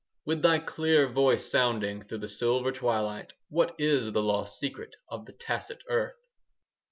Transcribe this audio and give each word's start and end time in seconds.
With 0.25 0.41
thy 0.41 0.57
clear 0.57 1.07
voice 1.07 1.47
sounding 1.51 1.99
5 1.99 2.09
Through 2.09 2.17
the 2.17 2.27
silver 2.27 2.71
twilight,— 2.71 3.33
What 3.49 3.75
is 3.77 4.11
the 4.11 4.23
lost 4.23 4.57
secret 4.57 4.95
Of 5.07 5.27
the 5.27 5.33
tacit 5.33 5.83
earth? 5.89 6.15